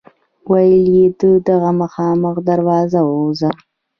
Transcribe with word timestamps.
ویل 0.49 0.85
یې 0.95 1.05
له 1.21 1.29
دغه 1.49 1.69
مخامخ 1.81 2.35
دروازه 2.49 2.99
ووځه. 3.05 3.51